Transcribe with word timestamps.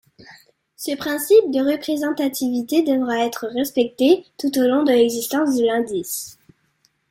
Ce 0.77 0.95
principe 0.95 1.51
de 1.51 1.59
représentativité 1.59 2.81
devra 2.81 3.23
être 3.23 3.45
respecté 3.53 4.25
tout 4.39 4.49
au 4.57 4.63
long 4.63 4.81
de 4.83 4.91
l’existence 4.91 5.55
de 5.55 5.63
l'indice. 5.63 6.39